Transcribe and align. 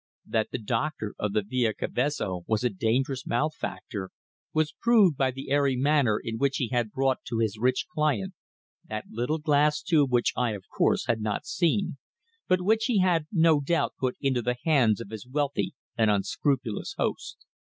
That 0.25 0.47
the 0.51 0.57
doctor 0.57 1.13
of 1.19 1.33
the 1.33 1.43
Via 1.43 1.75
Cavezzo 1.75 2.43
was 2.47 2.63
a 2.63 2.71
dangerous 2.71 3.27
malefactor 3.27 4.09
was 4.51 4.73
proved 4.81 5.15
by 5.15 5.29
the 5.29 5.51
airy 5.51 5.75
manner 5.75 6.17
in 6.19 6.39
which 6.39 6.57
he 6.57 6.69
had 6.69 6.91
brought 6.91 7.19
to 7.25 7.37
his 7.37 7.59
rich 7.59 7.85
client 7.93 8.33
that 8.85 9.05
little 9.11 9.37
glass 9.37 9.79
tube 9.83 10.11
which 10.11 10.33
I, 10.35 10.53
of 10.53 10.65
course, 10.75 11.05
had 11.05 11.21
not 11.21 11.45
seen, 11.45 11.97
but 12.47 12.63
which 12.63 12.85
he 12.85 13.01
had 13.01 13.27
no 13.31 13.59
doubt 13.61 13.93
put 13.99 14.17
into 14.19 14.41
the 14.41 14.55
hands 14.65 15.01
of 15.01 15.11
his 15.11 15.27
wealthy 15.27 15.75
and 15.95 16.09
unscrupulous 16.09 16.95
host. 16.97 17.45